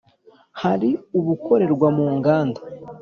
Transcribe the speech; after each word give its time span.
Hari 0.61 0.89
ubukorerwa 1.19 1.87
mu 1.97 2.07
nganda 2.17 2.59